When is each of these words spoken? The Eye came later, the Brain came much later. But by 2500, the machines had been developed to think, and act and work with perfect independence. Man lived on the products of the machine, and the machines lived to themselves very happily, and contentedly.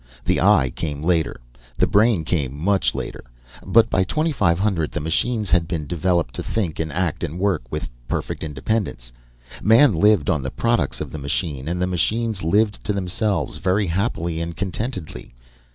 The 0.25 0.41
Eye 0.41 0.71
came 0.71 1.03
later, 1.03 1.39
the 1.77 1.85
Brain 1.85 2.23
came 2.25 2.57
much 2.57 2.95
later. 2.95 3.23
But 3.63 3.91
by 3.91 4.03
2500, 4.03 4.91
the 4.91 4.99
machines 4.99 5.51
had 5.51 5.67
been 5.67 5.85
developed 5.85 6.33
to 6.33 6.41
think, 6.43 6.79
and 6.79 6.91
act 6.91 7.23
and 7.23 7.37
work 7.37 7.61
with 7.69 7.87
perfect 8.07 8.43
independence. 8.43 9.11
Man 9.61 9.93
lived 9.93 10.27
on 10.27 10.41
the 10.41 10.49
products 10.49 11.01
of 11.01 11.11
the 11.11 11.19
machine, 11.19 11.67
and 11.67 11.79
the 11.79 11.85
machines 11.85 12.41
lived 12.41 12.83
to 12.85 12.93
themselves 12.93 13.57
very 13.59 13.85
happily, 13.85 14.41
and 14.41 14.57
contentedly. 14.57 15.35